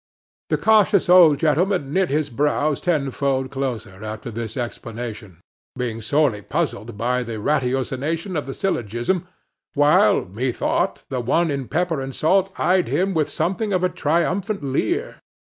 The 0.49 0.57
cautious 0.57 1.09
old 1.09 1.37
gentleman 1.37 1.93
knit 1.93 2.09
his 2.09 2.31
brows 2.31 2.81
tenfold 2.81 3.51
closer 3.51 4.03
after 4.03 4.31
this 4.31 4.57
explanation, 4.57 5.41
being 5.75 6.01
sorely 6.01 6.41
puzzled 6.41 6.97
by 6.97 7.21
the 7.21 7.39
ratiocination 7.39 8.35
of 8.35 8.47
the 8.47 8.53
syllogism, 8.55 9.27
while, 9.75 10.25
methought, 10.25 11.03
the 11.09 11.19
one 11.21 11.51
in 11.51 11.67
pepper 11.67 12.01
and 12.01 12.15
salt 12.15 12.51
eyed 12.59 12.87
him 12.87 13.13
with 13.13 13.29
something 13.29 13.73
of 13.73 13.83
a 13.83 13.89
triumphant 13.89 14.63
leer. 14.63 15.19